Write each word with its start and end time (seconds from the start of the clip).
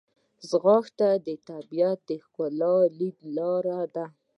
ځغاسته 0.49 1.09
د 1.25 1.27
طبیعت 1.49 2.05
ښکلا 2.25 2.75
لیدو 2.99 3.27
لاره 3.37 3.79
ده 3.95 4.05